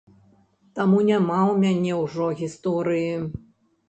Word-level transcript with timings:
Таму 0.77 1.01
няма 1.09 1.37
ў 1.51 1.55
мяне 1.65 1.93
ўжо 2.03 2.25
гісторыі. 2.39 3.13